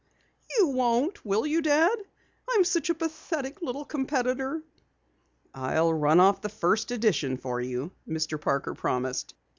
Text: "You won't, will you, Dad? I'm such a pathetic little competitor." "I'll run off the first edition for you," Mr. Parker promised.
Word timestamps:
"You 0.57 0.65
won't, 0.69 1.23
will 1.23 1.45
you, 1.45 1.61
Dad? 1.61 1.95
I'm 2.49 2.63
such 2.63 2.89
a 2.89 2.95
pathetic 2.95 3.61
little 3.61 3.85
competitor." 3.85 4.63
"I'll 5.53 5.93
run 5.93 6.19
off 6.19 6.41
the 6.41 6.49
first 6.49 6.89
edition 6.89 7.37
for 7.37 7.61
you," 7.61 7.91
Mr. 8.09 8.41
Parker 8.41 8.73
promised. 8.73 9.35